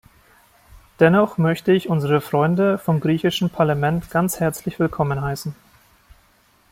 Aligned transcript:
Dennoch 0.99 1.37
möchte 1.37 1.73
ich 1.73 1.87
unsere 1.87 2.21
Freunde 2.21 2.79
vom 2.79 3.01
griechischen 3.01 3.51
Parlament 3.51 4.09
ganz 4.09 4.39
herzlich 4.39 4.79
willkommen 4.79 5.21
heißen. 5.21 5.53